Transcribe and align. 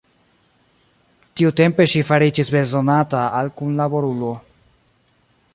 Tiutempe 1.41 1.87
ŝi 1.93 2.03
fariĝis 2.11 2.51
bezonata 2.57 3.21
al 3.41 3.55
kunlaborulo. 3.61 4.35